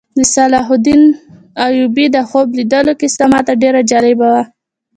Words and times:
د 0.03 0.03
سلطان 0.19 0.27
صلاح 0.35 0.67
الدین 0.77 1.01
ایوبي 1.65 2.05
د 2.11 2.17
خوب 2.29 2.47
لیدلو 2.57 2.93
کیسه 3.01 3.25
ماته 3.31 3.53
ډېره 3.61 3.81
جالبه 3.91 4.27
وه. 4.33 4.43